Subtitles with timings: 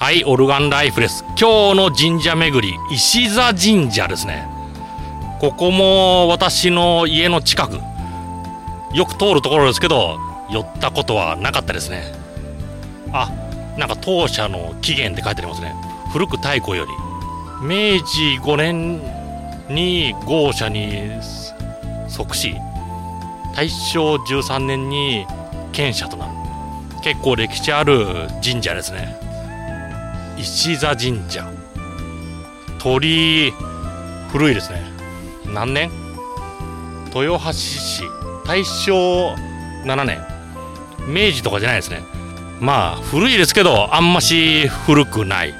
[0.00, 1.24] はい、オルガンライフです。
[1.30, 4.46] 今日の神社巡り、石座神社ですね。
[5.40, 7.80] ここも私の家の近く、
[8.94, 10.20] よく通るところですけど、
[10.52, 12.04] 寄ったことはなかったですね。
[13.12, 13.28] あ、
[13.76, 15.74] なんか当社の起源って書いてありますね。
[16.12, 16.92] 古く太古より。
[17.60, 19.00] 明治5年
[19.68, 21.10] に豪社に
[22.06, 22.54] 即死。
[23.56, 25.26] 大正13年に
[25.72, 26.32] 県社となる。
[27.02, 29.26] 結構歴史ある神社ですね。
[30.38, 31.50] 石座神社。
[32.78, 33.52] 鳥居
[34.30, 34.82] 古いですね。
[35.46, 35.90] 何年？
[37.14, 38.04] 豊橋市。
[38.46, 39.34] 大正
[39.84, 40.20] 7年。
[41.06, 42.02] 明治とかじゃないですね。
[42.60, 45.54] まあ古いですけどあんまし古くない。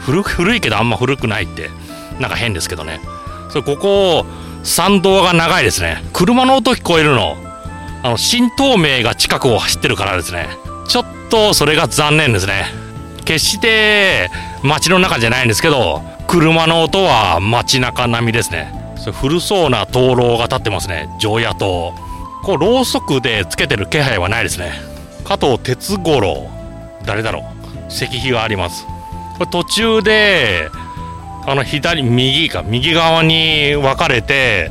[0.00, 1.70] 古古いけどあんま古くないって
[2.18, 3.00] なんか変ですけどね。
[3.48, 4.26] それここ
[4.62, 6.02] 参道が長いですね。
[6.12, 7.36] 車の音聞こえるの。
[8.02, 10.48] あの新東名が近くを走ってるからですね。
[10.88, 12.81] ちょっとそれが残念ですね。
[13.22, 14.30] 決して
[14.62, 18.72] 街の中じゃないんですけど車の音は街中並みですね。
[18.96, 21.08] それ古そうな灯籠が立ってますね。
[21.18, 21.94] 常夜灯。
[22.44, 24.72] こうろうそくでつけてる気配はないですね。
[25.24, 26.48] 加藤哲五郎。
[27.04, 27.44] 誰だろう。
[27.88, 28.86] 石碑があります。
[29.38, 30.70] これ途中で
[31.46, 34.70] あの左右か右側に分かれて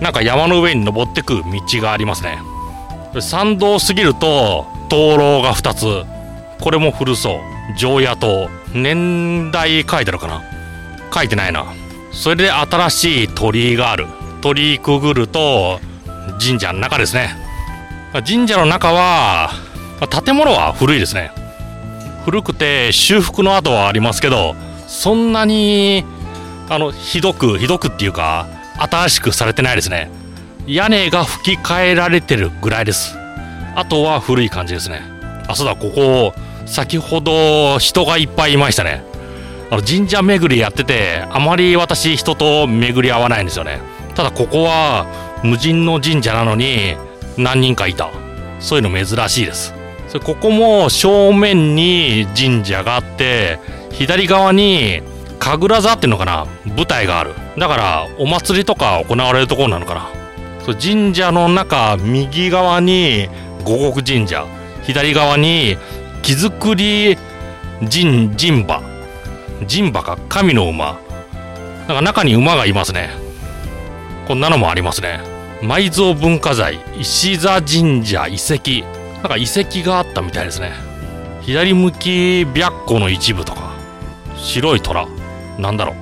[0.00, 1.44] なんか山の上に登ってく道
[1.80, 2.38] がありますね。
[3.20, 6.19] 参道過ぎると灯籠が2つ。
[6.60, 7.40] これも古そう。
[7.78, 10.42] 常夜灯年代書いてあるかな。
[11.12, 11.66] 書いてないな。
[12.12, 14.06] それで新しい鳥居がある。
[14.40, 15.80] 鳥居くぐると
[16.40, 17.34] 神社の中ですね。
[18.26, 19.50] 神社の中は
[20.24, 21.30] 建物は古いですね。
[22.24, 24.54] 古くて修復の跡はありますけど
[24.86, 26.04] そんなに
[26.68, 28.46] あのひどくひどくっていうか
[28.78, 30.10] 新しくされてないですね。
[30.66, 33.16] 屋根が吹き替えられてるぐらいです。
[33.74, 35.02] あとは古い感じですね。
[35.48, 36.34] あそうだここ
[36.70, 39.02] 先ほど人がいっぱいいましたね。
[39.72, 43.80] あの神社巡りやっててあまり私人と巡り合わないんですよね。
[44.14, 45.04] ただここは
[45.42, 46.94] 無人の神社なのに
[47.36, 48.08] 何人かいた。
[48.60, 49.74] そういうの珍しいです。
[50.06, 53.58] それここも正面に神社があって
[53.90, 55.02] 左側に
[55.40, 57.34] 神楽座っていうのかな舞台がある。
[57.58, 60.08] だからお祭りとか行われるところなのかな。
[60.64, 63.28] そう神社の中右側に
[63.64, 64.46] 五穀神社
[64.84, 65.76] 左側に
[66.22, 67.16] 木造り
[67.80, 68.82] 神神馬。
[69.68, 70.98] 神馬か神の馬。
[71.88, 73.10] なんか中に馬がいますね。
[74.28, 75.20] こんなのもありますね。
[75.62, 76.78] 埋蔵文化財。
[76.98, 78.26] 石座神社。
[78.28, 78.86] 遺跡。
[79.16, 80.72] なんか遺跡があったみたいですね。
[81.42, 83.72] 左向き白虎の一部とか。
[84.36, 85.06] 白い虎。
[85.58, 85.96] なんだろう。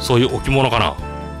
[0.00, 0.96] そういう置物かな。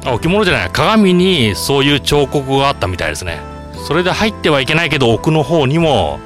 [0.06, 0.70] あ置物じゃない。
[0.70, 3.40] 鏡にそういう彫刻があったみたいですね。
[3.86, 6.18] それで入ってはいけないけど奥の方にも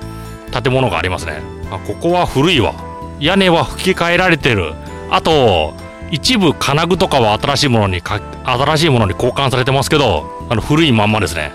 [0.48, 1.40] 建物がありますね。
[1.70, 2.74] あここは古いわ。
[3.20, 4.74] 屋根は吹き替えられてる。
[5.10, 5.74] あと
[6.10, 11.52] 一部金具とかは新しいものにか新しいものに交換されてますけどあの古いまんまですね。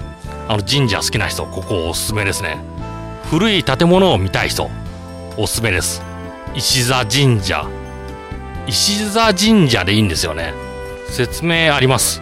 [0.47, 2.57] あの神社好きな人ここおすすめですね。
[3.29, 4.69] 古い建物を見たい人
[5.37, 6.01] おすすめです。
[6.53, 7.65] 石座神社。
[8.67, 10.53] 石座神社でいいんですよね。
[11.09, 12.21] 説明あります。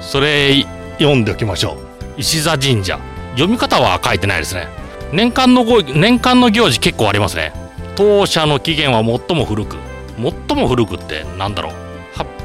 [0.00, 0.64] それ
[0.98, 2.20] 読んでおきましょう。
[2.20, 2.98] 石座神社。
[3.32, 4.68] 読み方は書いてないですね。
[5.12, 7.52] 年間の年間の行事結構ありますね。
[7.94, 9.76] 当社の起源は最も古く。
[10.16, 11.74] 最も古くってなんだろう。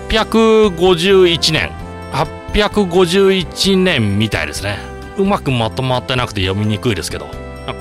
[0.10, 1.72] 851年。
[2.14, 4.78] 851年みたいですね。
[5.18, 7.28] うまくまとまってなくて読みにくいですけど。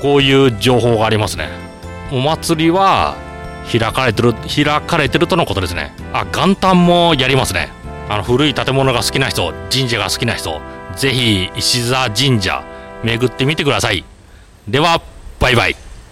[0.02, 1.48] こういう情報がありますね。
[2.12, 3.16] お祭りは
[3.70, 5.92] 開かれてる開かれてるとのことですね。
[6.12, 7.70] あ元旦もやりますね。
[8.08, 10.60] あの古い建物が好きな人神社が好きな人
[10.96, 12.64] ぜひ石座神社
[13.04, 14.04] 巡ってみてください。
[14.70, 15.02] では
[15.40, 15.89] バイバイ。